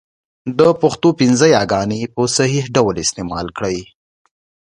د 0.57 0.59
پښتو 0.81 1.09
پنځه 1.19 1.45
یاګاني 1.55 1.97
ی، 1.99 2.01
ي، 2.03 2.05
ې، 2.05 2.07
ۍ، 2.09 2.09
ئ 2.11 2.13
په 2.15 2.23
صحيح 2.37 2.63
ډول 2.75 2.95
استعمال 3.05 3.47
کړئ! 3.57 3.79